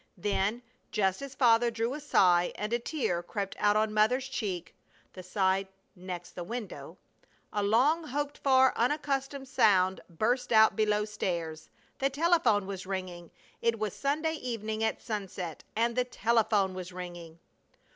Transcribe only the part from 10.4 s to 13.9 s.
out below stairs! The telephone was ringing! It